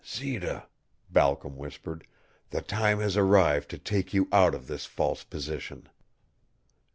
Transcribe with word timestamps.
"Zita," 0.03 0.65
Balcom 1.11 1.55
whispered, 1.57 2.07
"the 2.49 2.61
time 2.63 2.99
has 3.01 3.15
arrived 3.15 3.69
to 3.69 3.77
take 3.77 4.15
you 4.15 4.27
out 4.31 4.55
of 4.55 4.65
this 4.65 4.87
false 4.87 5.23
position." 5.23 5.89